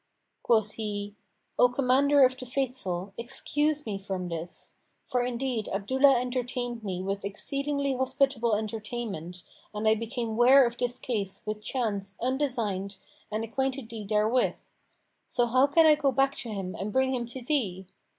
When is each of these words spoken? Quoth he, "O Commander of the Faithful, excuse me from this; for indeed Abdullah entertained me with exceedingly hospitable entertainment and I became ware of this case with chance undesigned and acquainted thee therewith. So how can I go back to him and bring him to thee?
Quoth 0.41 0.71
he, 0.71 1.13
"O 1.59 1.69
Commander 1.69 2.25
of 2.25 2.35
the 2.35 2.47
Faithful, 2.47 3.13
excuse 3.19 3.85
me 3.85 3.99
from 3.99 4.29
this; 4.29 4.73
for 5.05 5.21
indeed 5.21 5.69
Abdullah 5.69 6.19
entertained 6.19 6.83
me 6.83 7.03
with 7.03 7.23
exceedingly 7.23 7.95
hospitable 7.95 8.55
entertainment 8.55 9.43
and 9.75 9.87
I 9.87 9.93
became 9.93 10.35
ware 10.35 10.65
of 10.65 10.79
this 10.79 10.97
case 10.97 11.43
with 11.45 11.61
chance 11.61 12.15
undesigned 12.19 12.97
and 13.29 13.43
acquainted 13.43 13.89
thee 13.89 14.03
therewith. 14.09 14.57
So 15.27 15.45
how 15.45 15.67
can 15.67 15.85
I 15.85 15.93
go 15.93 16.11
back 16.11 16.33
to 16.37 16.49
him 16.49 16.73
and 16.73 16.91
bring 16.91 17.13
him 17.13 17.27
to 17.27 17.41
thee? 17.43 17.85